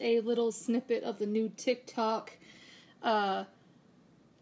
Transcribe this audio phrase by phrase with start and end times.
[0.00, 2.32] a little snippet of the new TikTok
[3.02, 3.44] uh,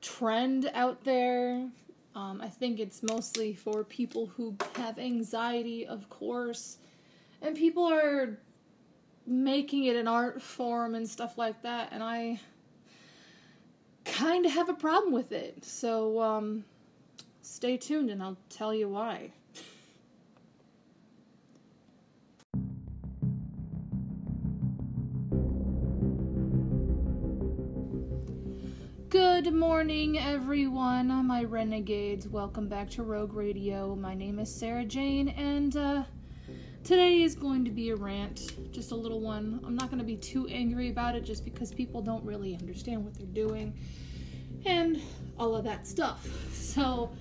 [0.00, 1.68] trend out there.
[2.14, 6.78] Um, I think it's mostly for people who have anxiety, of course,
[7.42, 8.38] and people are
[9.26, 12.40] making it an art form and stuff like that, and I
[14.04, 15.64] kind of have a problem with it.
[15.64, 16.64] So, um,
[17.42, 19.32] stay tuned and I'll tell you why.
[29.54, 32.26] Good morning, everyone, my renegades.
[32.26, 33.94] Welcome back to Rogue Radio.
[33.94, 36.02] My name is Sarah Jane, and uh,
[36.82, 39.60] today is going to be a rant, just a little one.
[39.64, 43.04] I'm not going to be too angry about it just because people don't really understand
[43.04, 43.78] what they're doing
[44.66, 45.00] and
[45.38, 46.26] all of that stuff.
[46.52, 47.12] So,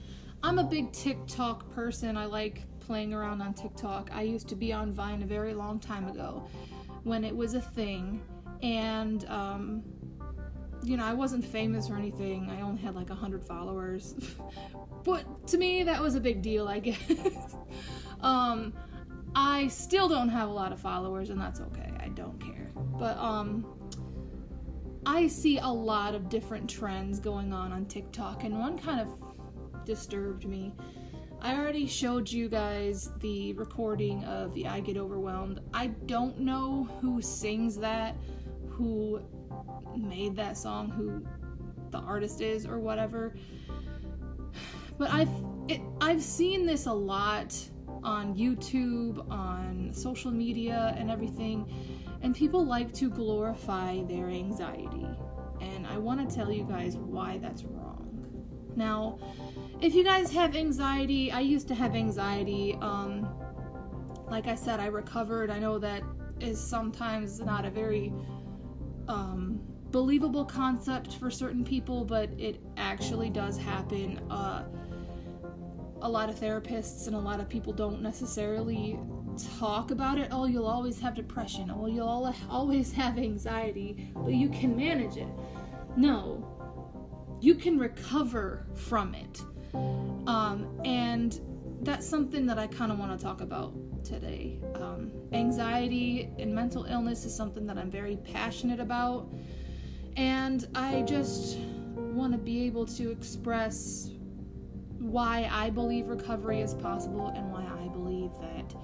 [0.42, 2.18] I'm a big TikTok person.
[2.18, 4.10] I like playing around on TikTok.
[4.12, 6.50] I used to be on Vine a very long time ago
[7.04, 8.24] when it was a thing,
[8.64, 9.84] and um,
[10.84, 12.50] you know, I wasn't famous or anything.
[12.50, 14.16] I only had like 100 followers.
[15.04, 17.56] but to me, that was a big deal, I guess.
[18.22, 18.74] um,
[19.36, 21.92] I still don't have a lot of followers, and that's okay.
[22.00, 22.72] I don't care.
[22.76, 23.66] But, um,
[25.06, 29.08] I see a lot of different trends going on on TikTok, and one kind of
[29.86, 30.74] disturbed me.
[31.42, 35.60] I already showed you guys the recording of the I Get Overwhelmed.
[35.74, 38.16] I don't know who sings that,
[38.70, 39.22] who
[39.96, 41.26] made that song, who
[41.92, 43.36] the artist is or whatever.
[44.98, 45.30] But I've
[45.68, 47.58] it, I've seen this a lot
[48.04, 51.66] on YouTube, on social media, and everything,
[52.22, 55.08] and people like to glorify their anxiety.
[55.62, 58.10] And I want to tell you guys why that's wrong.
[58.76, 59.20] Now,
[59.82, 62.78] if you guys have anxiety, I used to have anxiety.
[62.82, 63.30] Um,
[64.30, 65.50] like I said, I recovered.
[65.50, 66.04] I know that
[66.40, 68.12] is sometimes not a very
[69.08, 69.60] um,
[69.92, 74.18] believable concept for certain people, but it actually does happen.
[74.30, 74.66] Uh,
[76.02, 79.00] a lot of therapists and a lot of people don't necessarily
[79.60, 80.28] talk about it.
[80.32, 81.72] Oh, you'll always have depression.
[81.74, 85.28] Oh, you'll always have anxiety, but you can manage it.
[85.96, 86.46] No,
[87.40, 89.42] you can recover from it.
[90.28, 91.40] Um, and
[91.82, 94.60] that's something that I kind of want to talk about today.
[94.76, 99.32] Um, anxiety and mental illness is something that I'm very passionate about.
[100.16, 101.58] And I just
[101.96, 104.12] want to be able to express
[105.00, 108.76] why I believe recovery is possible and why I believe that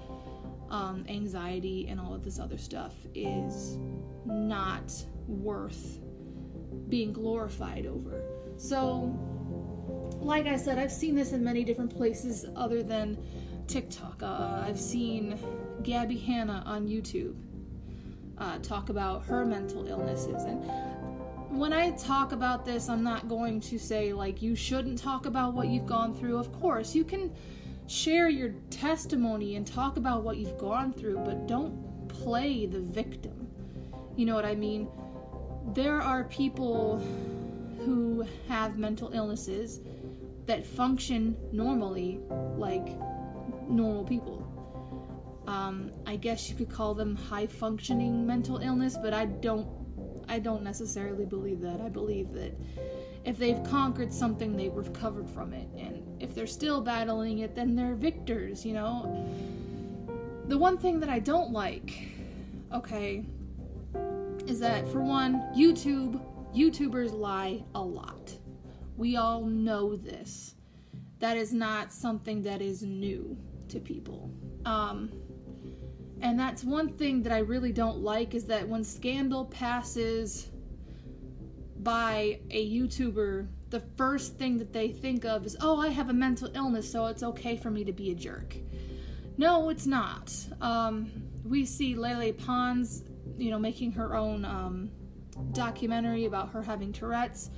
[0.70, 3.78] um, anxiety and all of this other stuff is
[4.24, 4.92] not
[5.26, 5.98] worth
[6.88, 8.22] being glorified over.
[8.56, 9.18] So,
[10.20, 13.16] like I said, I've seen this in many different places other than
[13.70, 14.20] TikTok.
[14.20, 15.38] Uh, I've seen
[15.82, 17.36] Gabbie Hanna on YouTube
[18.36, 20.42] uh, talk about her mental illnesses.
[20.42, 20.60] And
[21.56, 25.54] when I talk about this, I'm not going to say, like, you shouldn't talk about
[25.54, 26.36] what you've gone through.
[26.36, 27.32] Of course, you can
[27.86, 33.46] share your testimony and talk about what you've gone through, but don't play the victim.
[34.16, 34.88] You know what I mean?
[35.74, 36.98] There are people
[37.84, 39.80] who have mental illnesses
[40.46, 42.18] that function normally
[42.56, 42.88] like
[43.70, 44.46] normal people.
[45.46, 49.66] Um, I guess you could call them high functioning mental illness, but I don't
[50.28, 51.80] I don't necessarily believe that.
[51.80, 52.54] I believe that
[53.24, 55.68] if they've conquered something, they've recovered from it.
[55.76, 59.26] And if they're still battling it, then they're victors, you know?
[60.46, 62.08] The one thing that I don't like,
[62.72, 63.24] okay,
[64.46, 66.20] is that for one, YouTube,
[66.54, 68.32] YouTubers lie a lot.
[68.96, 70.54] We all know this.
[71.18, 73.36] That is not something that is new
[73.70, 74.30] to people.
[74.64, 75.10] Um,
[76.20, 80.50] and that's one thing that I really don't like is that when scandal passes
[81.78, 86.12] by a YouTuber, the first thing that they think of is, oh, I have a
[86.12, 88.56] mental illness, so it's okay for me to be a jerk.
[89.38, 90.34] No, it's not.
[90.60, 91.10] Um,
[91.44, 93.04] we see Lele Pons,
[93.38, 94.90] you know, making her own um,
[95.52, 97.50] documentary about her having Tourette's.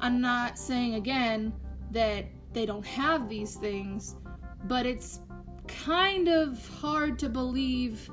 [0.00, 1.54] I'm not saying again
[1.92, 4.16] that they don't have these things,
[4.64, 5.20] but it's
[5.68, 8.10] kind of hard to believe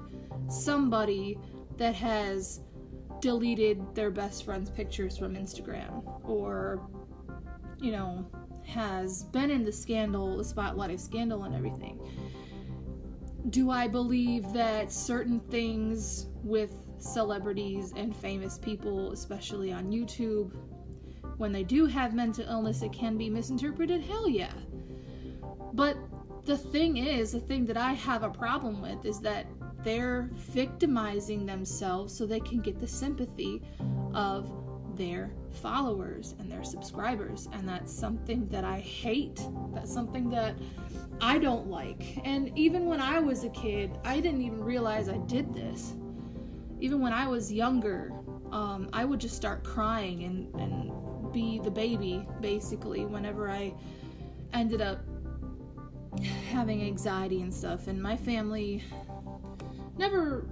[0.49, 1.37] somebody
[1.77, 2.61] that has
[3.21, 6.87] deleted their best friend's pictures from Instagram or,
[7.79, 8.25] you know,
[8.65, 11.99] has been in the scandal, the spotlight of scandal and everything.
[13.49, 20.53] Do I believe that certain things with celebrities and famous people, especially on YouTube,
[21.37, 24.01] when they do have mental illness, it can be misinterpreted?
[24.01, 24.53] Hell yeah.
[25.73, 25.97] But
[26.49, 29.45] the thing is, the thing that I have a problem with is that
[29.83, 33.61] they're victimizing themselves so they can get the sympathy
[34.15, 34.51] of
[34.97, 35.29] their
[35.61, 37.47] followers and their subscribers.
[37.53, 39.39] And that's something that I hate.
[39.75, 40.55] That's something that
[41.21, 42.19] I don't like.
[42.23, 45.93] And even when I was a kid, I didn't even realize I did this.
[46.79, 48.11] Even when I was younger,
[48.51, 53.75] um, I would just start crying and, and be the baby, basically, whenever I
[54.51, 54.99] ended up
[56.49, 57.87] having anxiety and stuff.
[57.87, 58.83] And my family
[59.97, 60.47] never,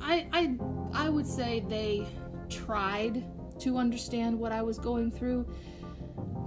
[0.00, 0.56] I, I,
[0.92, 2.06] I would say they
[2.48, 3.24] tried
[3.60, 5.46] to understand what I was going through,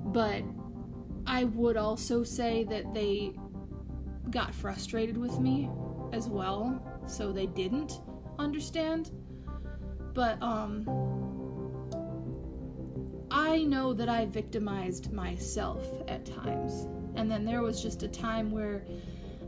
[0.06, 0.44] but
[1.26, 3.34] I would also say that they
[4.30, 5.70] got frustrated with me
[6.14, 8.02] as well, so they didn't
[8.40, 9.12] understand.
[10.14, 10.86] But, um,
[13.34, 16.88] I know that I victimized myself at times.
[17.16, 18.84] And then there was just a time where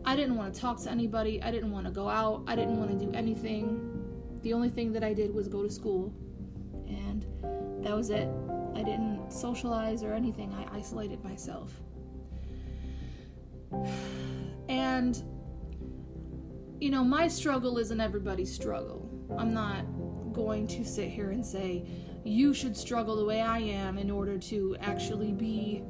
[0.06, 2.78] I didn't want to talk to anybody, I didn't want to go out, I didn't
[2.78, 3.90] want to do anything.
[4.42, 6.14] The only thing that I did was go to school.
[6.88, 7.26] And
[7.84, 8.28] that was it.
[8.76, 11.72] I didn't socialize or anything, I isolated myself.
[14.68, 15.24] And,
[16.80, 19.10] you know, my struggle isn't everybody's struggle.
[19.38, 19.86] I'm not
[20.34, 21.86] going to sit here and say,
[22.24, 25.84] you should struggle the way I am in order to actually be,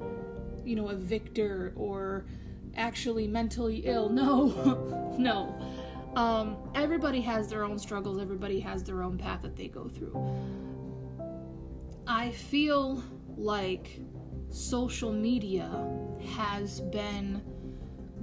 [0.65, 2.25] you know, a victor or
[2.75, 4.10] actually mentally ill.
[4.10, 5.56] No, no.
[6.15, 10.15] Um, everybody has their own struggles, everybody has their own path that they go through.
[12.06, 13.04] I feel
[13.36, 14.00] like
[14.50, 15.69] social media
[16.36, 17.42] has been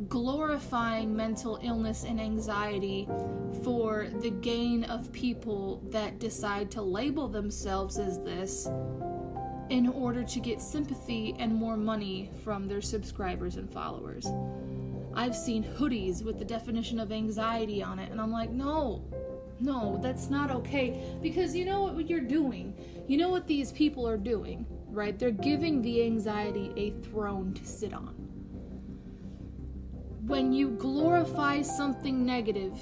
[0.09, 3.09] glorifying mental illness and anxiety
[3.65, 8.69] for the gain of people that decide to label themselves as this
[9.71, 14.27] in order to get sympathy and more money from their subscribers and followers.
[15.15, 19.05] I've seen hoodies with the definition of anxiety on it, and I'm like, no,
[19.61, 21.03] no, that's not okay.
[21.23, 22.75] Because you know what you're doing?
[23.09, 25.19] You know what these people are doing, right?
[25.19, 28.31] They're giving the anxiety a throne to sit on
[30.31, 32.79] when you glorify something negative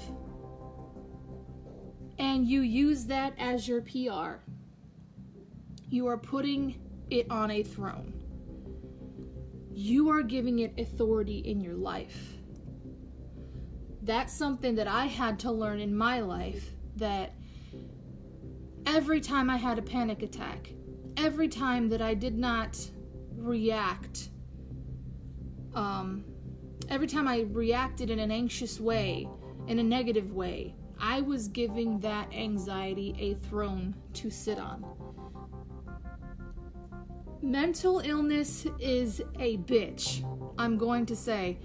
[2.19, 4.43] and you use that as your PR,
[5.89, 8.13] you are putting it on a throne.
[9.73, 12.33] You are giving it authority in your life.
[14.01, 17.33] That's something that I had to learn in my life that
[18.85, 20.71] every time I had a panic attack,
[21.17, 22.77] every time that I did not
[23.35, 24.29] react
[25.73, 26.25] um,
[26.89, 29.27] every time I reacted in an anxious way,
[29.67, 34.83] in a negative way, I was giving that anxiety a throne to sit on.
[37.41, 40.25] Mental illness is a bitch.
[40.57, 41.57] I'm going to say.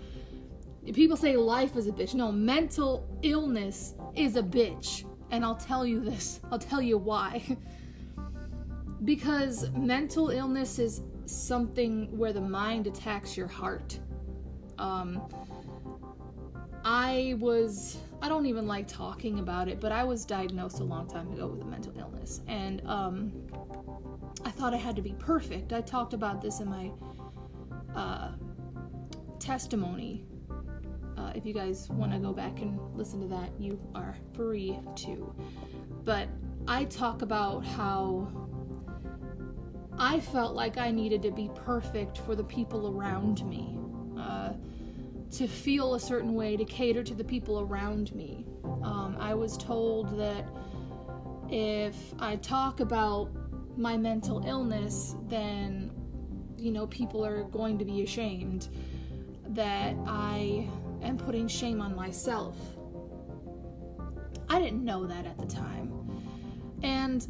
[0.93, 2.15] People say life is a bitch.
[2.15, 5.05] No, mental illness is a bitch.
[5.31, 6.41] And I'll tell you this.
[6.53, 7.43] I'll tell you why.
[9.05, 13.99] because mental illness is something where the mind attacks your heart.
[14.79, 15.23] Um,
[16.85, 21.09] I was, I don't even like talking about it, but I was diagnosed a long
[21.09, 22.43] time ago with a mental illness.
[22.47, 23.33] And um,
[24.45, 25.73] I thought I had to be perfect.
[25.73, 26.91] I talked about this in my
[27.95, 28.33] uh,
[29.39, 30.27] testimony.
[31.17, 34.79] Uh, if you guys want to go back and listen to that, you are free
[34.97, 35.35] to.
[36.05, 36.29] But
[36.67, 38.29] I talk about how
[39.99, 43.79] I felt like I needed to be perfect for the people around me
[44.19, 44.55] uh,
[45.33, 48.45] to feel a certain way, to cater to the people around me.
[48.83, 50.45] Um, I was told that
[51.49, 53.31] if I talk about
[53.77, 55.91] my mental illness, then,
[56.57, 58.69] you know, people are going to be ashamed
[59.49, 60.69] that I
[61.03, 62.57] am putting shame on myself.
[64.49, 65.93] I didn't know that at the time.
[66.83, 67.27] And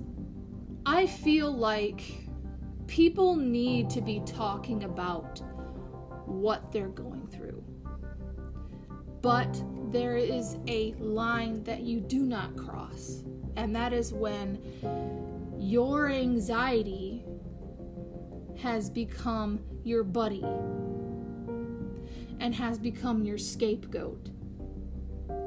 [0.86, 2.02] I feel like
[2.86, 5.40] people need to be talking about
[6.26, 7.62] what they're going through.
[9.22, 13.22] But there is a line that you do not cross,
[13.56, 14.58] and that is when
[15.58, 17.24] your anxiety
[18.58, 20.44] has become your buddy
[22.40, 24.30] and has become your scapegoat.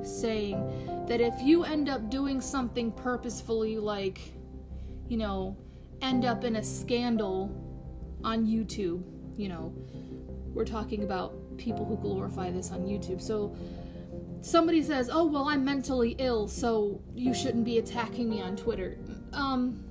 [0.03, 4.19] Saying that if you end up doing something purposefully, like,
[5.07, 5.57] you know,
[6.01, 7.51] end up in a scandal
[8.23, 9.03] on YouTube,
[9.35, 9.73] you know,
[10.53, 13.21] we're talking about people who glorify this on YouTube.
[13.21, 13.55] So
[14.41, 18.97] somebody says, "Oh, well, I'm mentally ill, so you shouldn't be attacking me on Twitter."
[19.33, 19.83] Um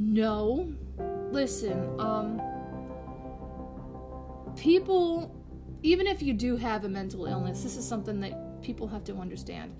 [0.00, 0.72] no.
[1.30, 2.40] Listen, um
[4.56, 5.36] people
[5.82, 9.14] even if you do have a mental illness, this is something that people have to
[9.16, 9.74] understand.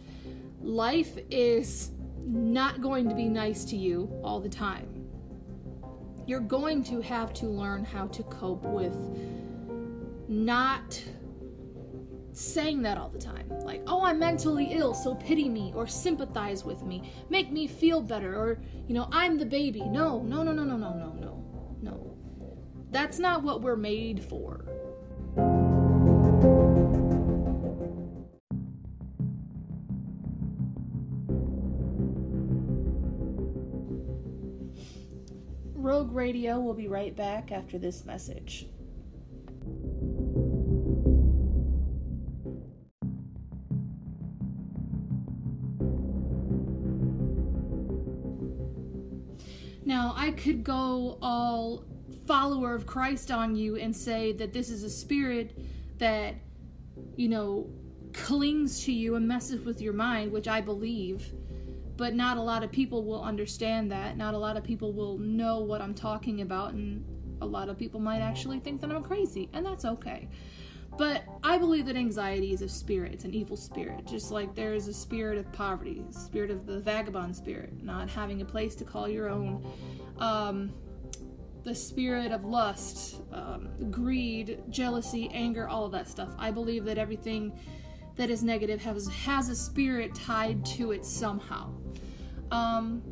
[0.63, 1.91] life is
[2.27, 4.87] not going to be nice to you all the time.
[6.27, 8.95] You're going to have to learn how to cope with
[10.29, 11.03] not
[12.33, 13.49] saying that all the time.
[13.65, 18.01] Like, oh, I'm mentally ill, so pity me or sympathize with me, make me feel
[18.01, 19.81] better, or, you know, I'm the baby.
[19.81, 21.45] No, no, no, no, no, no, no, no,
[21.83, 22.17] no.
[22.91, 24.65] That's not what we're made for.
[35.75, 38.67] Rogue Radio will be right back after this message.
[49.85, 51.85] Now, I could go all
[52.27, 55.59] follower of Christ on you and say that this is a spirit
[55.99, 56.35] that,
[57.17, 57.69] you know,
[58.13, 61.33] clings to you and messes with your mind, which I believe.
[61.97, 64.17] But not a lot of people will understand that.
[64.17, 66.73] Not a lot of people will know what I'm talking about.
[66.73, 67.05] And
[67.43, 69.49] a lot of people might actually think that I'm crazy.
[69.53, 70.29] And that's okay.
[71.01, 74.07] But I believe that anxiety is a spirit, it's an evil spirit.
[74.07, 78.43] Just like there is a spirit of poverty, spirit of the vagabond spirit, not having
[78.43, 79.67] a place to call your own.
[80.19, 80.75] Um,
[81.65, 86.29] the spirit of lust, um, greed, jealousy, anger, all of that stuff.
[86.39, 87.59] I believe that everything
[88.17, 91.73] that is negative has has a spirit tied to it somehow.
[92.51, 93.03] Um,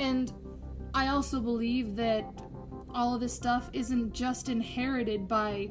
[0.00, 0.32] and
[0.94, 2.24] I also believe that
[2.92, 5.70] all of this stuff isn't just inherited by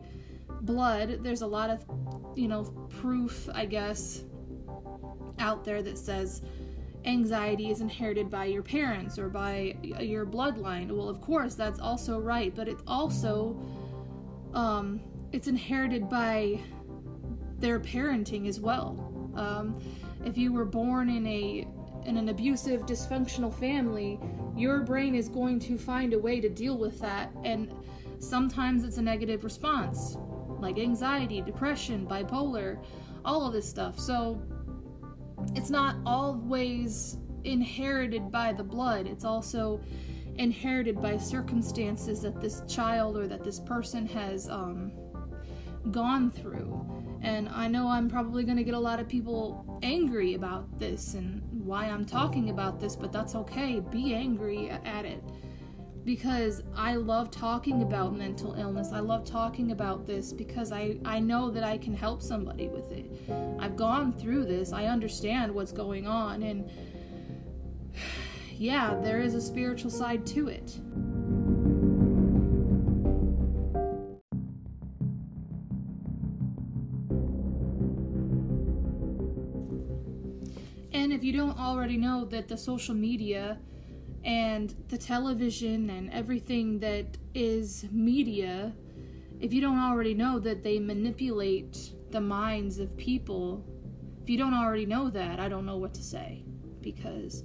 [0.61, 1.85] blood, there's a lot of,
[2.35, 2.63] you know,
[3.01, 4.23] proof, I guess,
[5.39, 6.41] out there that says
[7.05, 10.91] anxiety is inherited by your parents or by your bloodline.
[10.91, 13.59] Well, of course, that's also right, but it's also
[14.53, 16.59] um, it's inherited by
[17.59, 19.31] their parenting as well.
[19.35, 19.79] Um,
[20.25, 21.67] if you were born in a
[22.05, 24.17] in an abusive, dysfunctional family,
[24.55, 27.73] your brain is going to find a way to deal with that, and
[28.19, 30.17] sometimes it's a negative response
[30.59, 32.77] like anxiety, depression, bipolar,
[33.25, 33.99] all of this stuff.
[33.99, 34.41] So
[35.55, 39.79] it's not always inherited by the blood, it's also
[40.35, 44.91] inherited by circumstances that this child or that this person has um,
[45.91, 46.85] gone through.
[47.21, 51.15] And I know I'm probably going to get a lot of people angry about this
[51.15, 53.79] and why I'm talking about this, but that's okay.
[53.79, 55.23] Be angry at it
[56.07, 58.93] because I love talking about mental illness.
[58.93, 62.93] I love talking about this because I, I know that I can help somebody with
[62.93, 63.11] it.
[63.59, 66.71] I've gone through this, I understand what's going on, and
[68.57, 70.77] yeah, there is a spiritual side to it.
[80.93, 83.59] And if you don't already know that the social media
[84.23, 88.73] and the television and everything that is media,
[89.39, 93.65] if you don't already know that they manipulate the minds of people,
[94.23, 96.43] if you don't already know that, I don't know what to say.
[96.81, 97.43] Because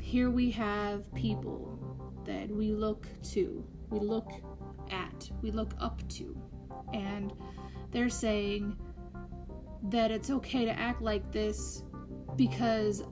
[0.00, 1.78] here we have people
[2.24, 4.30] that we look to, we look
[4.90, 6.36] at, we look up to,
[6.92, 7.32] and
[7.92, 8.76] they're saying
[9.84, 11.82] that it's okay to act like this
[12.36, 13.04] because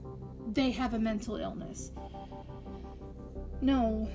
[0.53, 1.91] they have a mental illness.
[3.65, 4.07] No.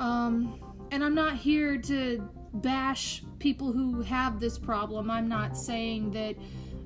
[0.00, 0.58] Um,
[0.90, 5.10] and I'm not here to bash people who have this problem.
[5.10, 6.36] I'm not saying that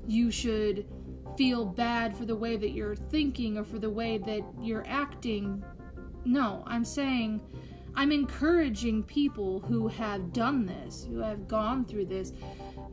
[0.09, 0.87] you should
[1.37, 5.63] feel bad for the way that you're thinking or for the way that you're acting.
[6.25, 7.41] No, I'm saying
[7.95, 12.33] I'm encouraging people who have done this, who have gone through this,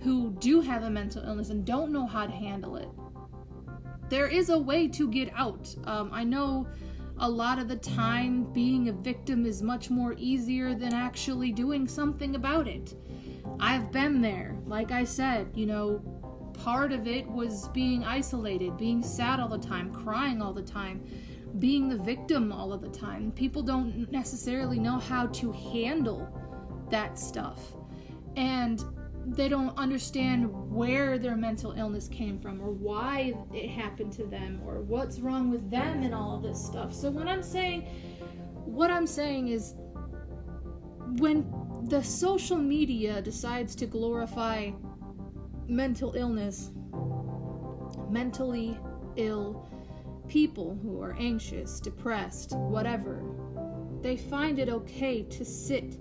[0.01, 2.89] who do have a mental illness and don't know how to handle it.
[4.09, 5.75] There is a way to get out.
[5.85, 6.67] Um, I know
[7.19, 11.87] a lot of the time being a victim is much more easier than actually doing
[11.87, 12.95] something about it.
[13.59, 14.57] I've been there.
[14.65, 16.01] Like I said, you know,
[16.53, 21.05] part of it was being isolated, being sad all the time, crying all the time,
[21.59, 23.31] being the victim all of the time.
[23.31, 26.27] People don't necessarily know how to handle
[26.89, 27.75] that stuff.
[28.35, 28.83] And
[29.27, 34.61] they don't understand where their mental illness came from or why it happened to them
[34.65, 36.93] or what's wrong with them and all of this stuff.
[36.93, 37.81] So when I'm saying
[38.65, 39.73] what I'm saying is
[41.17, 41.45] when
[41.87, 44.71] the social media decides to glorify
[45.67, 46.71] mental illness,
[48.09, 48.77] mentally
[49.15, 49.67] ill
[50.27, 53.23] people who are anxious, depressed, whatever,
[54.01, 55.97] they find it okay to sit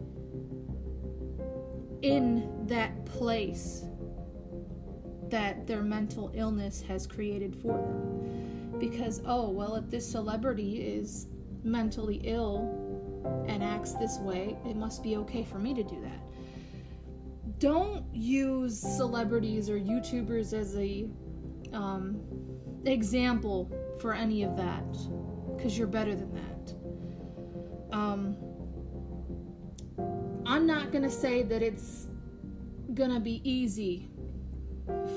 [2.05, 3.85] in that place
[5.31, 8.79] that their mental illness has created for them.
[8.79, 11.29] because, oh, well, if this celebrity is
[11.63, 16.21] mentally ill and acts this way, it must be okay for me to do that.
[17.59, 21.09] Don't use celebrities or YouTubers as a
[21.73, 22.21] um,
[22.85, 23.71] example
[24.01, 24.93] for any of that
[25.57, 27.97] because you're better than that.
[27.97, 28.37] Um,
[30.47, 32.09] I'm not gonna say that it's
[32.95, 34.11] gonna be easy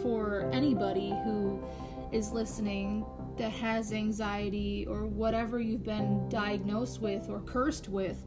[0.01, 1.63] for anybody who
[2.11, 3.05] is listening
[3.37, 8.25] that has anxiety or whatever you've been diagnosed with or cursed with.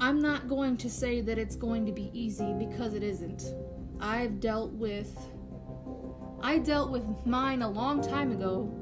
[0.00, 3.54] I'm not going to say that it's going to be easy because it isn't.
[4.00, 5.16] I've dealt with
[6.40, 8.72] I dealt with mine a long time ago.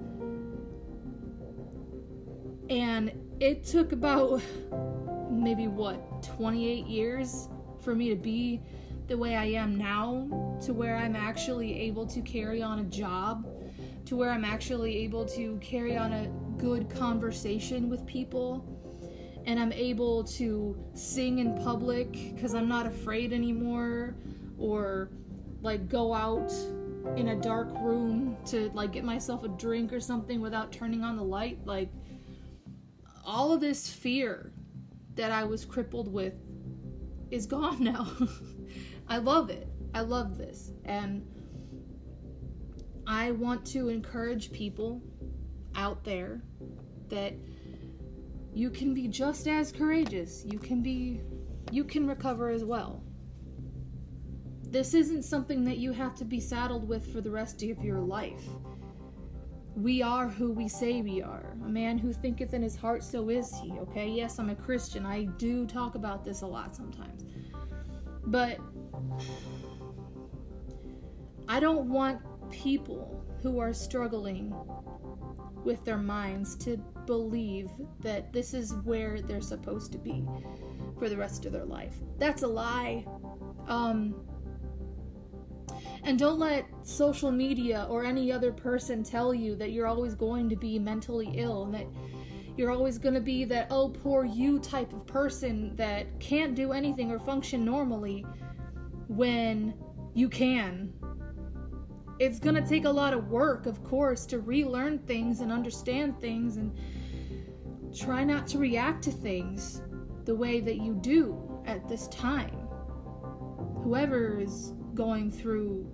[2.68, 4.42] And it took about
[5.30, 7.49] maybe what, 28 years
[7.80, 8.61] for me to be
[9.09, 13.47] the way I am now, to where I'm actually able to carry on a job,
[14.06, 16.28] to where I'm actually able to carry on a
[16.59, 18.64] good conversation with people,
[19.45, 24.16] and I'm able to sing in public because I'm not afraid anymore,
[24.59, 25.11] or
[25.62, 26.52] like go out
[27.16, 31.16] in a dark room to like get myself a drink or something without turning on
[31.16, 31.88] the light like
[33.25, 34.52] all of this fear
[35.16, 36.35] that I was crippled with
[37.30, 38.08] is gone now.
[39.08, 39.68] I love it.
[39.94, 40.73] I love this.
[40.85, 41.26] And
[43.06, 45.02] I want to encourage people
[45.75, 46.42] out there
[47.08, 47.35] that
[48.52, 50.44] you can be just as courageous.
[50.44, 51.20] You can be
[51.70, 53.02] you can recover as well.
[54.68, 58.00] This isn't something that you have to be saddled with for the rest of your
[58.00, 58.44] life.
[59.76, 61.54] We are who we say we are.
[61.62, 63.73] A man who thinketh in his heart, so is he.
[63.73, 65.04] Okay, yes, I'm a Christian.
[65.04, 67.25] I do talk about this a lot sometimes.
[68.25, 68.58] But
[71.47, 74.54] I don't want people who are struggling
[75.62, 80.25] with their minds to believe that this is where they're supposed to be
[80.99, 81.97] for the rest of their life.
[82.19, 83.04] That's a lie.
[83.69, 84.15] Um,
[86.06, 90.49] and don't let social media or any other person tell you that you're always going
[90.49, 91.86] to be mentally ill and that
[92.56, 96.73] you're always going to be that, oh, poor you type of person that can't do
[96.73, 98.25] anything or function normally
[99.08, 99.75] when
[100.14, 100.92] you can.
[102.21, 106.21] It's going to take a lot of work, of course, to relearn things and understand
[106.21, 106.75] things and
[107.95, 109.82] try not to react to things
[110.25, 112.69] the way that you do at this time.
[113.82, 115.86] Whoever is going through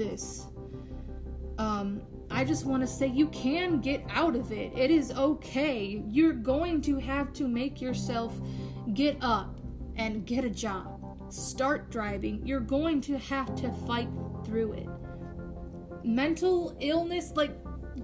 [0.00, 0.46] this.
[1.58, 4.72] Um, I just want to say you can get out of it.
[4.74, 6.02] It is okay.
[6.08, 8.32] You're going to have to make yourself
[8.94, 9.60] get up
[9.96, 10.96] and get a job.
[11.28, 12.46] Start driving.
[12.46, 14.08] You're going to have to fight
[14.46, 14.88] through it.
[16.02, 17.52] Mental illness, like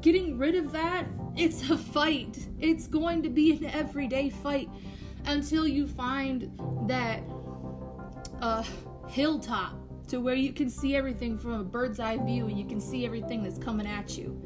[0.02, 2.46] getting rid of that, it's a fight.
[2.60, 4.68] It's going to be an everyday fight
[5.24, 6.50] until you find
[6.88, 7.22] that
[8.42, 8.64] uh,
[9.08, 12.80] hilltop to where you can see everything from a bird's eye view and you can
[12.80, 14.40] see everything that's coming at you.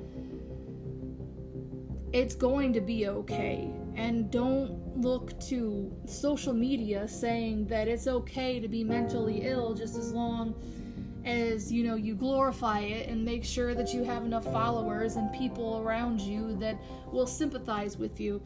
[2.12, 3.70] It's going to be okay.
[3.94, 9.96] And don't look to social media saying that it's okay to be mentally ill just
[9.96, 10.54] as long
[11.24, 15.30] as you know you glorify it and make sure that you have enough followers and
[15.34, 16.76] people around you that
[17.12, 18.40] will sympathize with you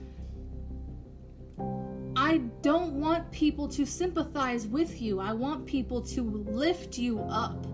[2.25, 5.21] I don't want people to sympathize with you.
[5.21, 7.67] I want people to lift you up.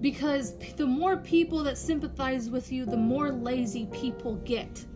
[0.00, 4.86] Because the more people that sympathize with you, the more lazy people get.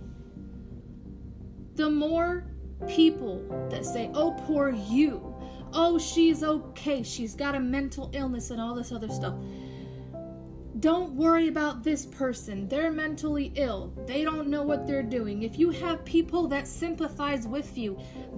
[1.75, 2.47] The more
[2.87, 5.35] people that say, oh, poor you.
[5.73, 7.03] Oh, she's okay.
[7.03, 9.35] She's got a mental illness and all this other stuff.
[10.83, 12.67] Don't worry about this person.
[12.67, 13.93] They're mentally ill.
[14.05, 15.45] They don't know what they're doing.
[15.45, 17.97] If you have people that sympathize with you,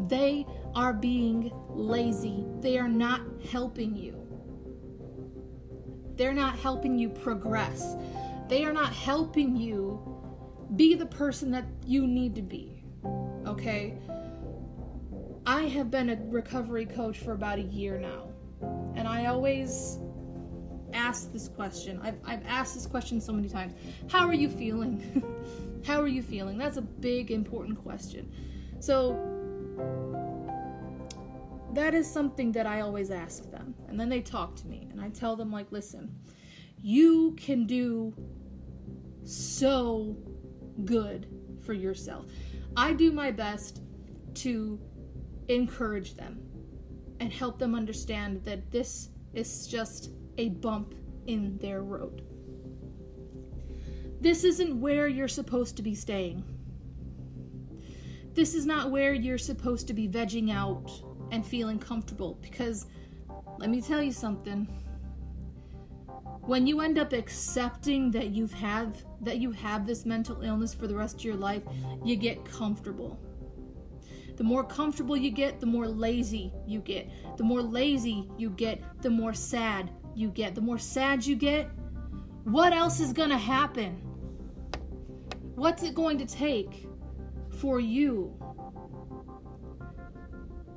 [0.09, 2.45] they are being lazy.
[2.61, 4.21] They are not helping you.
[6.17, 7.97] They're not helping you progress.
[8.51, 9.99] They are not helping you
[10.77, 12.85] be the person that you need to be.
[13.47, 13.95] Okay?
[15.47, 18.29] I have been a recovery coach for about a year now.
[18.97, 19.99] And I always
[20.95, 22.01] asked this question.
[22.03, 23.75] I've, I've asked this question so many times.
[24.09, 25.23] How are you feeling?
[25.87, 26.57] How are you feeling?
[26.57, 28.33] That's a big, important question.
[28.81, 29.19] So,
[31.75, 33.75] that is something that I always ask them.
[33.89, 36.15] And then they talk to me, and I tell them, like, listen,
[36.81, 38.15] you can do
[39.25, 40.17] so
[40.85, 41.27] good
[41.65, 42.27] for yourself.
[42.77, 43.81] I do my best
[44.35, 44.79] to
[45.49, 46.41] encourage them
[47.21, 50.95] and help them understand that this is just a bump
[51.27, 52.23] in their road.
[54.21, 56.45] This isn't where you're supposed to be staying.
[58.33, 60.91] This is not where you're supposed to be vegging out
[61.31, 62.87] and feeling comfortable because
[63.59, 64.67] let me tell you something.
[66.43, 68.55] When you end up accepting that you've
[69.21, 71.63] that you have this mental illness for the rest of your life,
[72.05, 73.19] you get comfortable.
[74.37, 77.09] The more comfortable you get, the more lazy you get.
[77.37, 80.55] The more lazy you get, the more sad you get.
[80.55, 81.71] The more sad you get,
[82.45, 83.97] what else is going to happen?
[85.55, 86.87] What's it going to take
[87.59, 88.35] for you?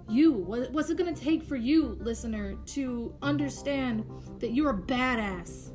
[0.09, 4.05] You, what's it going to take for you, listener, to understand
[4.39, 5.71] that you're a badass?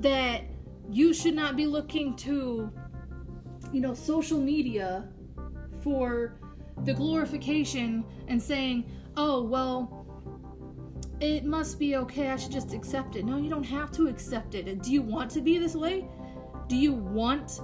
[0.00, 0.44] That
[0.88, 2.72] you should not be looking to,
[3.72, 5.08] you know, social media
[5.82, 6.38] for
[6.84, 8.84] the glorification and saying,
[9.16, 9.95] oh, well,
[11.20, 12.30] it must be okay.
[12.30, 13.24] I should just accept it.
[13.24, 14.82] No, you don't have to accept it.
[14.82, 16.06] Do you want to be this way?
[16.68, 17.60] Do you want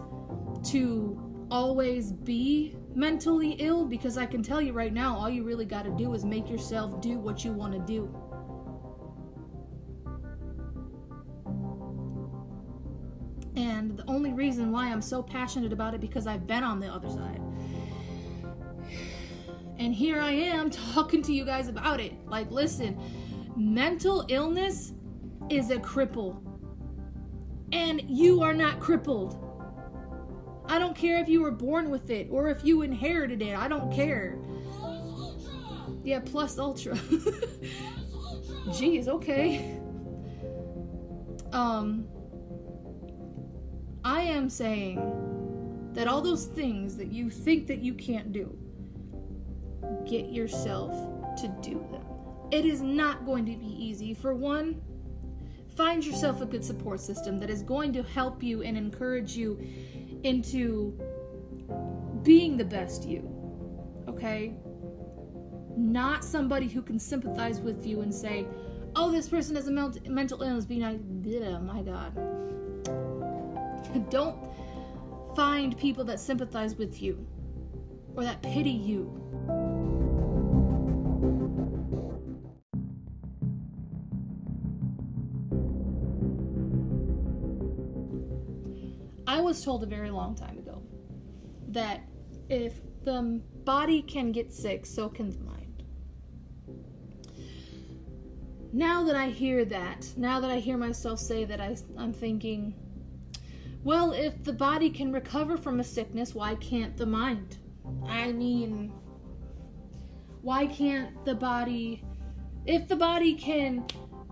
[0.67, 3.85] to always be mentally ill?
[3.85, 6.49] Because I can tell you right now, all you really got to do is make
[6.49, 8.15] yourself do what you want to do.
[13.55, 16.89] And the only reason why I'm so passionate about it because I've been on the
[16.89, 17.41] other side.
[19.79, 22.13] And here I am talking to you guys about it.
[22.29, 22.97] Like, listen,
[23.57, 24.93] mental illness
[25.51, 26.41] is a cripple.
[27.73, 29.39] And you are not crippled.
[30.67, 33.57] I don't care if you were born with it or if you inherited it.
[33.57, 34.39] I don't care.
[36.05, 36.95] Yeah, plus ultra.
[38.69, 39.79] Jeez, okay.
[41.53, 42.07] Um
[44.05, 48.57] I am saying that all those things that you think that you can't do,
[50.09, 50.93] get yourself
[51.41, 52.12] to do them.
[52.53, 54.13] It is not going to be easy.
[54.13, 54.83] For one,
[55.75, 59.59] find yourself a good support system that is going to help you and encourage you
[60.23, 60.93] into
[62.23, 63.27] being the best you.
[64.07, 64.55] Okay?
[65.75, 68.47] Not somebody who can sympathize with you and say,
[68.95, 71.01] oh, this person has a mental illness, being like,
[71.43, 72.13] oh my God.
[74.11, 74.37] Don't
[75.35, 77.27] find people that sympathize with you
[78.15, 79.72] or that pity you.
[89.53, 90.83] Was told a very long time ago
[91.69, 92.01] that
[92.49, 95.85] if the body can get sick, so can the mind.
[98.73, 102.73] Now that I hear that, now that I hear myself say that, I, I'm thinking,
[103.85, 107.59] well, if the body can recover from a sickness, why can't the mind?
[108.09, 108.91] I mean,
[110.41, 112.03] why can't the body,
[112.65, 113.85] if the body can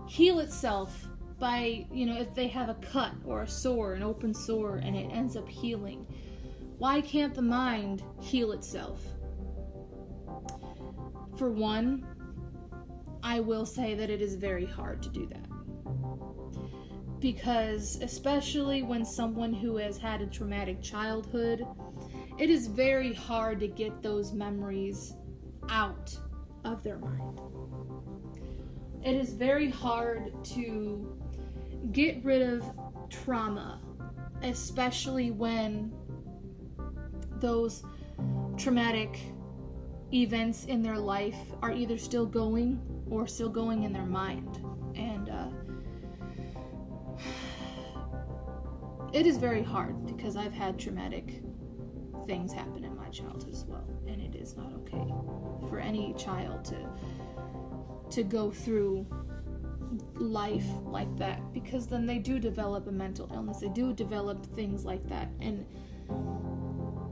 [0.07, 1.07] heal itself
[1.41, 4.95] by, you know, if they have a cut or a sore, an open sore, and
[4.95, 6.05] it ends up healing,
[6.77, 9.01] why can't the mind heal itself?
[11.37, 12.05] For one,
[13.23, 15.47] I will say that it is very hard to do that.
[17.19, 21.65] Because, especially when someone who has had a traumatic childhood,
[22.37, 25.15] it is very hard to get those memories
[25.69, 26.15] out
[26.65, 27.39] of their mind.
[29.03, 31.20] It is very hard to
[31.91, 32.63] get rid of
[33.09, 33.81] trauma,
[34.43, 35.93] especially when
[37.39, 37.83] those
[38.57, 39.19] traumatic
[40.13, 44.63] events in their life are either still going or still going in their mind.
[44.95, 45.47] And uh,
[49.13, 51.41] it is very hard because I've had traumatic
[52.25, 55.13] things happen in my childhood as well, and it is not okay
[55.69, 56.77] for any child to
[58.11, 59.05] to go through
[60.15, 63.59] life like that because then they do develop a mental illness.
[63.59, 65.65] They do develop things like that, and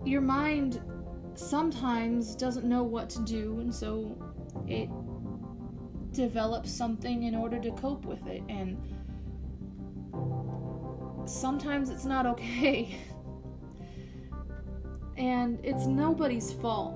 [0.06, 0.82] your mind
[1.34, 4.18] sometimes doesn't know what to do, and so
[4.68, 4.90] it
[6.12, 8.78] develops something in order to cope with it, and
[11.26, 12.98] sometimes it's not okay.
[15.18, 16.96] And it's nobody's fault.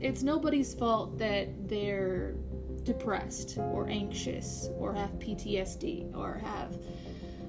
[0.00, 2.34] It's nobody's fault that they're
[2.86, 6.78] depressed or anxious or have PTSD or have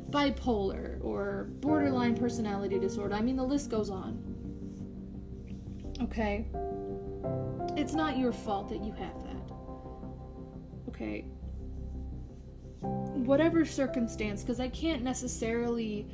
[0.09, 3.13] bipolar or borderline personality disorder.
[3.15, 4.21] I mean, the list goes on.
[6.01, 6.47] Okay?
[7.77, 9.53] It's not your fault that you have that.
[10.89, 11.21] Okay?
[12.81, 16.07] Whatever circumstance, because I can't necessarily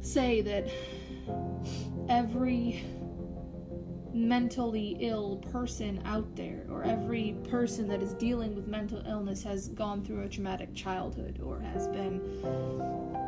[0.00, 0.68] say that
[2.08, 2.84] every
[4.14, 9.68] mentally ill person out there, or every person that is dealing with mental illness has
[9.68, 12.20] gone through a traumatic childhood or has been,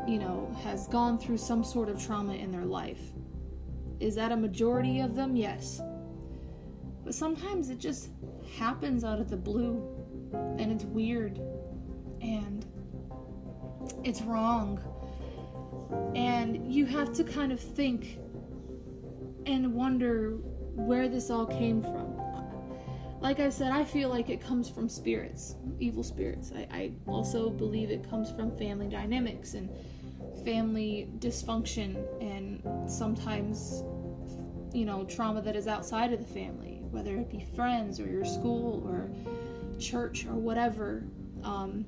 [0.06, 3.00] you know, has gone through some sort of trauma in their life.
[3.98, 5.34] Is that a majority of them?
[5.34, 5.80] Yes.
[7.04, 8.10] But sometimes it just
[8.56, 9.82] happens out of the blue
[10.58, 11.38] and it's weird
[12.20, 12.64] and
[14.04, 14.80] it's wrong.
[16.14, 18.18] And you have to kind of think
[19.46, 20.38] and wonder
[20.76, 22.14] where this all came from.
[23.20, 26.52] Like I said, I feel like it comes from spirits, evil spirits.
[26.54, 29.70] I, I also believe it comes from family dynamics and
[30.44, 33.82] family dysfunction and sometimes,
[34.72, 38.24] you know, trauma that is outside of the family, whether it be friends or your
[38.24, 39.10] school or
[39.80, 41.04] church or whatever.
[41.42, 41.86] Um,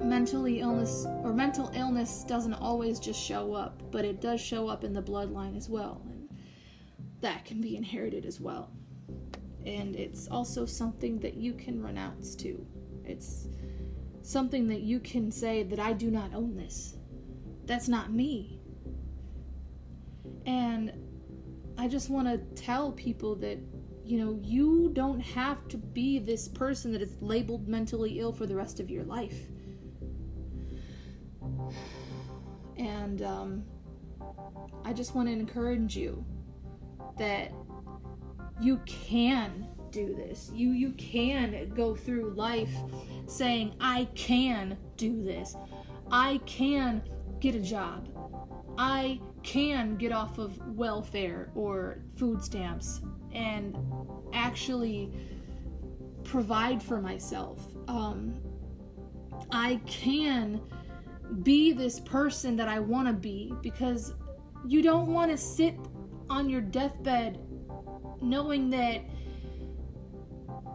[0.00, 4.84] mentally illness or mental illness doesn't always just show up, but it does show up
[4.84, 6.02] in the bloodline as well
[7.24, 8.70] that can be inherited as well.
[9.64, 12.66] And it's also something that you can renounce too.
[13.02, 13.48] It's
[14.20, 16.96] something that you can say that I do not own this.
[17.64, 18.60] That's not me.
[20.44, 20.92] And
[21.78, 23.58] I just want to tell people that,
[24.04, 28.44] you know, you don't have to be this person that is labeled mentally ill for
[28.44, 29.46] the rest of your life.
[32.76, 33.64] And um,
[34.84, 36.22] I just want to encourage you
[37.18, 37.52] that
[38.60, 40.50] you can do this.
[40.52, 42.74] You you can go through life
[43.26, 45.56] saying I can do this.
[46.10, 47.02] I can
[47.40, 48.08] get a job.
[48.76, 53.76] I can get off of welfare or food stamps and
[54.32, 55.12] actually
[56.24, 57.60] provide for myself.
[57.86, 58.34] Um,
[59.50, 60.60] I can
[61.42, 64.14] be this person that I want to be because
[64.66, 65.76] you don't want to sit
[66.34, 67.38] on your deathbed
[68.20, 69.02] knowing that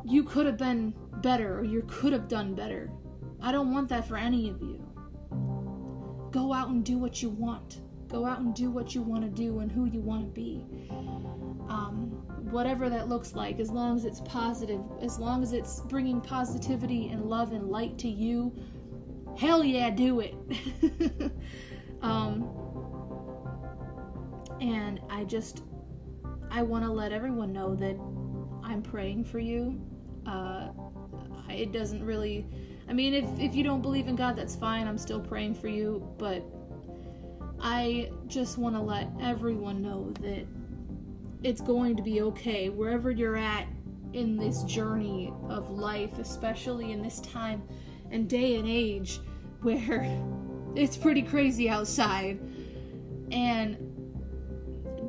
[0.05, 2.89] you could have been better or you could have done better.
[3.41, 4.85] I don't want that for any of you.
[6.31, 7.81] Go out and do what you want.
[8.07, 10.65] Go out and do what you want to do and who you want to be.
[11.69, 16.21] Um, whatever that looks like, as long as it's positive, as long as it's bringing
[16.21, 18.55] positivity and love and light to you,
[19.37, 20.35] hell yeah, do it.
[22.01, 22.43] um,
[24.61, 25.63] and I just,
[26.49, 27.95] I want to let everyone know that
[28.63, 29.81] I'm praying for you.
[30.25, 30.69] Uh,
[31.49, 32.45] it doesn't really,
[32.87, 34.87] I mean, if, if you don't believe in God, that's fine.
[34.87, 36.07] I'm still praying for you.
[36.17, 36.43] But
[37.59, 40.45] I just want to let everyone know that
[41.43, 43.67] it's going to be okay wherever you're at
[44.13, 47.61] in this journey of life, especially in this time
[48.11, 49.19] and day and age
[49.61, 50.05] where
[50.75, 52.39] it's pretty crazy outside.
[53.31, 53.88] And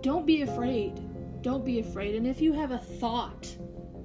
[0.03, 1.01] don't be afraid.
[1.43, 2.15] Don't be afraid.
[2.15, 3.49] And if you have a thought,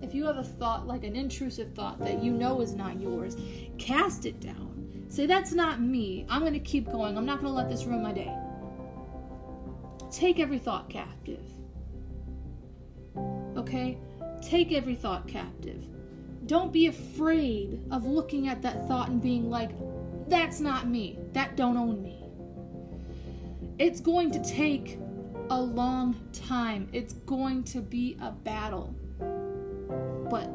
[0.02, 3.36] if you have a thought like an intrusive thought that you know is not yours,
[3.78, 5.06] cast it down.
[5.10, 6.26] Say, that's not me.
[6.30, 7.18] I'm going to keep going.
[7.18, 8.34] I'm not going to let this ruin my day.
[10.12, 11.44] Take every thought captive.
[13.56, 13.98] Okay?
[14.42, 15.84] Take every thought captive.
[16.48, 19.72] Don't be afraid of looking at that thought and being like,
[20.28, 21.18] that's not me.
[21.34, 22.24] That don't own me.
[23.80, 25.00] It's going to take
[25.50, 26.88] a long time.
[26.92, 28.96] It's going to be a battle.
[30.30, 30.50] But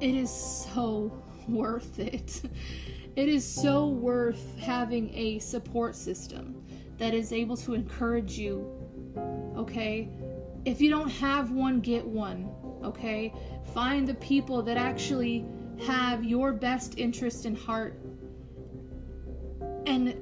[0.00, 1.12] it is so
[1.48, 2.42] worth it.
[3.16, 6.60] It is so worth having a support system
[6.98, 8.68] that is able to encourage you.
[9.56, 10.08] Okay?
[10.64, 12.50] If you don't have one, get one.
[12.82, 13.32] Okay?
[13.72, 15.46] Find the people that actually
[15.86, 18.00] have your best interest in heart
[19.86, 20.16] and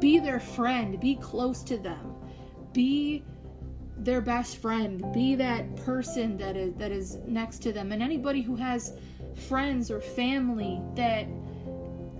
[0.00, 2.05] be their friend, be close to them
[2.76, 3.24] be
[3.96, 7.90] their best friend be that person that is that is next to them.
[7.90, 8.92] And anybody who has
[9.48, 11.26] friends or family that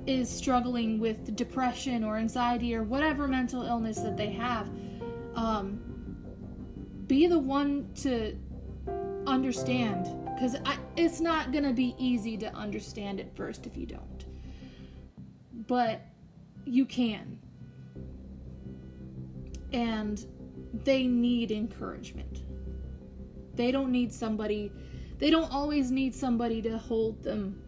[0.07, 4.71] is struggling with depression or anxiety or whatever mental illness that they have
[5.35, 5.79] um,
[7.07, 8.35] be the one to
[9.27, 10.07] understand.
[10.35, 10.57] Because
[10.97, 14.25] it's not going to be easy to understand at first if you don't.
[15.67, 16.01] But
[16.65, 17.39] you can.
[19.73, 20.25] And
[20.85, 22.43] they need encouragement.
[23.55, 24.73] They don't need somebody,
[25.19, 27.63] they don't always need somebody to hold them.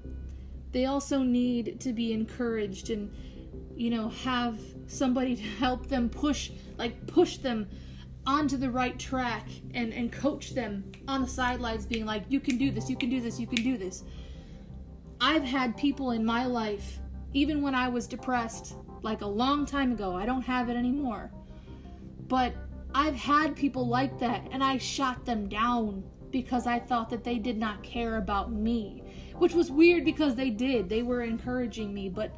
[0.73, 3.11] They also need to be encouraged and,
[3.75, 7.68] you know, have somebody to help them push, like, push them
[8.27, 12.59] onto the right track and, and coach them on the sidelines, being like, you can
[12.59, 14.05] do this, you can do this, you can do this.
[15.21, 16.99] I've had people in my life,
[17.33, 21.31] even when I was depressed, like a long time ago, I don't have it anymore.
[22.29, 22.55] But
[22.99, 27.39] I've had people like that and I shot them down because I thought that they
[27.39, 29.05] did not care about me,
[29.37, 30.89] which was weird because they did.
[30.89, 32.35] They were encouraging me, but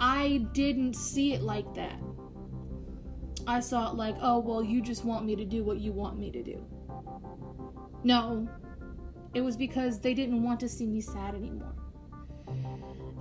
[0.00, 2.00] I didn't see it like that.
[3.46, 6.18] I saw it like, oh, well, you just want me to do what you want
[6.18, 6.64] me to do.
[8.04, 8.48] No,
[9.34, 11.74] it was because they didn't want to see me sad anymore.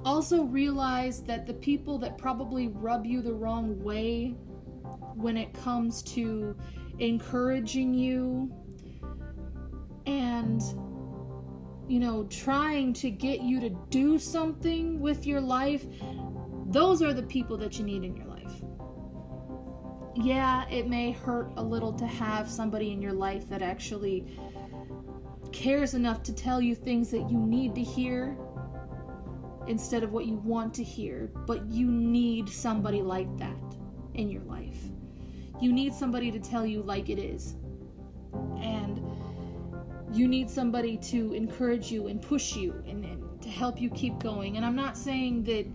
[0.06, 4.38] Also, realize that the people that probably rub you the wrong way
[5.16, 6.56] when it comes to
[7.00, 8.52] encouraging you
[10.06, 10.62] and,
[11.88, 15.86] you know, trying to get you to do something with your life,
[16.68, 18.36] those are the people that you need in your life
[20.16, 24.26] yeah, it may hurt a little to have somebody in your life that actually
[25.52, 28.38] cares enough to tell you things that you need to hear
[29.68, 33.76] instead of what you want to hear, but you need somebody like that
[34.14, 34.78] in your life.
[35.60, 37.56] You need somebody to tell you like it is.
[38.60, 39.02] And
[40.12, 44.20] you need somebody to encourage you and push you and, and to help you keep
[44.20, 44.58] going.
[44.58, 45.66] And I'm not saying that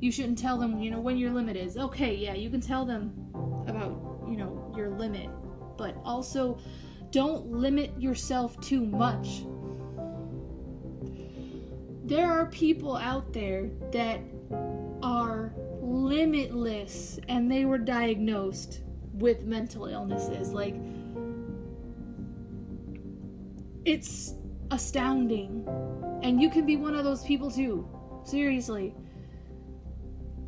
[0.00, 1.76] you shouldn't tell them, you know, when your limit is.
[1.76, 3.12] Okay, yeah, you can tell them
[3.66, 5.28] about, you know, your limit,
[5.76, 6.58] but also
[7.10, 9.44] don't limit yourself too much.
[12.04, 14.20] There are people out there that
[15.02, 18.80] are limitless and they were diagnosed
[19.20, 20.52] with mental illnesses.
[20.52, 20.74] Like,
[23.84, 24.34] it's
[24.70, 25.66] astounding.
[26.22, 27.88] And you can be one of those people too.
[28.24, 28.94] Seriously.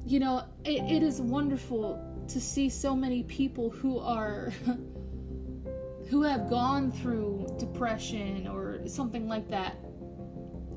[0.04, 4.52] You know, it, it is wonderful to see so many people who are
[6.08, 9.76] who have gone through depression or something like that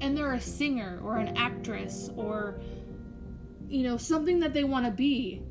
[0.02, 2.60] and they're a singer or an actress or
[3.68, 5.42] you know something that they want to be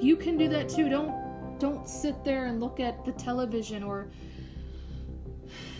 [0.00, 1.27] you can do that too don't
[1.58, 4.10] don't sit there and look at the television or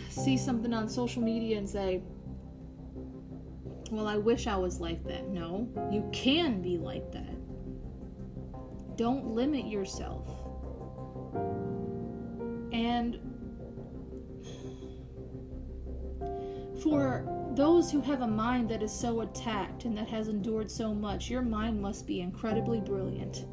[0.09, 2.01] see something on social media and say
[3.91, 7.39] well i wish i was like that no you can be like that
[8.99, 10.27] don't limit yourself.
[12.73, 13.17] And
[16.83, 20.93] for those who have a mind that is so attacked and that has endured so
[20.93, 23.45] much, your mind must be incredibly brilliant.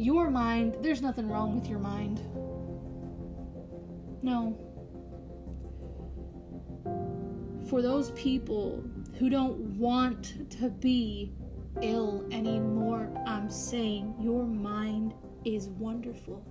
[0.00, 2.20] Your mind, there's nothing wrong with your mind.
[4.22, 4.56] No.
[7.68, 8.82] For those people
[9.18, 11.34] who don't want to be
[11.82, 13.12] ill anymore.
[13.26, 15.12] I'm saying your mind
[15.44, 16.46] is wonderful.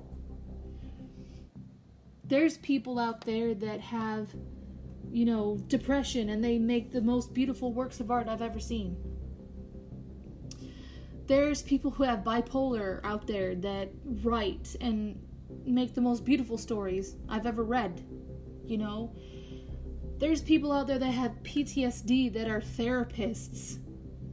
[2.25, 4.29] There's people out there that have,
[5.11, 8.95] you know, depression and they make the most beautiful works of art I've ever seen.
[11.29, 13.89] There's people who have bipolar out there that
[14.23, 15.17] write and
[15.63, 18.03] make the most beautiful stories I've ever read,
[18.65, 19.15] you know.
[20.17, 23.79] There's people out there that have PTSD that are therapists.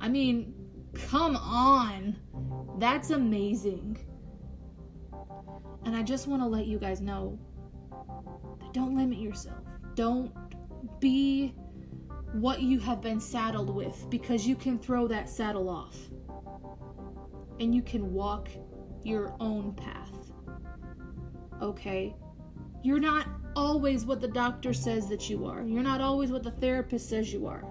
[0.00, 0.54] I mean,
[1.04, 2.16] Come on.
[2.78, 3.98] That's amazing.
[5.84, 7.38] And I just want to let you guys know
[8.60, 9.62] that don't limit yourself.
[9.94, 10.32] Don't
[11.00, 11.54] be
[12.32, 15.96] what you have been saddled with because you can throw that saddle off
[17.60, 18.48] and you can walk
[19.02, 20.32] your own path.
[21.62, 22.14] Okay?
[22.82, 25.62] You're not always what the doctor says that you are.
[25.62, 27.64] You're not always what the therapist says you are.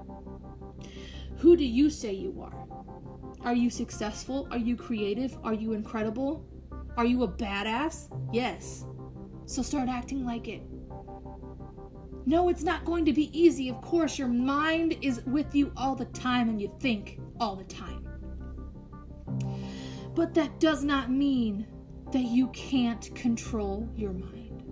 [1.38, 2.68] Who do you say you are?
[3.46, 4.48] Are you successful?
[4.50, 5.38] Are you creative?
[5.44, 6.46] Are you incredible?
[6.98, 8.10] Are you a badass?
[8.34, 8.86] Yes.
[9.46, 10.64] So start acting like it.
[12.26, 13.70] No, it's not going to be easy.
[13.70, 17.66] Of course, your mind is with you all the time and you think all the
[17.66, 18.05] time.
[20.16, 21.68] But that does not mean
[22.14, 24.64] that you can't control your mind.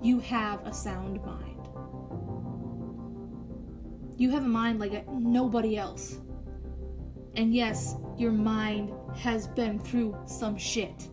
[0.00, 1.68] You have a sound mind.
[4.16, 6.20] You have a mind like nobody else.
[7.34, 11.08] And yes, your mind has been through some shit.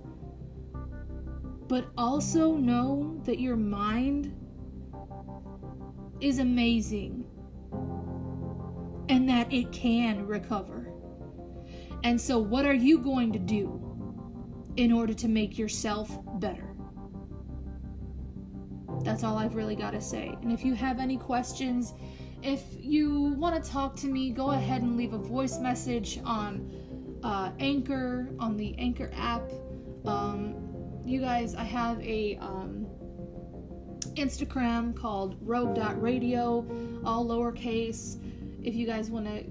[1.67, 4.35] But also know that your mind
[6.19, 7.25] is amazing
[9.09, 10.87] and that it can recover.
[12.03, 13.85] And so, what are you going to do
[14.77, 16.75] in order to make yourself better?
[19.03, 20.35] That's all I've really got to say.
[20.41, 21.93] And if you have any questions,
[22.41, 26.71] if you want to talk to me, go ahead and leave a voice message on
[27.23, 29.51] uh, Anchor, on the Anchor app.
[30.05, 30.55] Um,
[31.03, 32.87] you guys, I have a um,
[34.15, 36.65] Instagram called rogue.radio,
[37.03, 38.21] all lowercase.
[38.63, 39.43] If you guys want to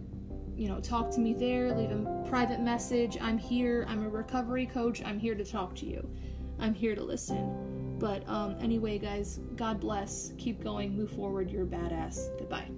[0.58, 3.16] you know, talk to me there, leave a private message.
[3.20, 3.86] I'm here.
[3.88, 5.00] I'm a recovery coach.
[5.04, 6.10] I'm here to talk to you.
[6.58, 7.96] I'm here to listen.
[8.00, 10.32] But um, anyway, guys, God bless.
[10.36, 10.96] Keep going.
[10.96, 11.48] Move forward.
[11.48, 12.36] You're a badass.
[12.38, 12.68] Goodbye.